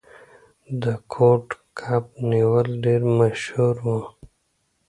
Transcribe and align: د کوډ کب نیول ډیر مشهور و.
د 0.83 0.83
کوډ 1.13 1.45
کب 1.79 2.03
نیول 2.31 2.69
ډیر 2.85 3.01
مشهور 3.17 3.75
و. 3.83 3.87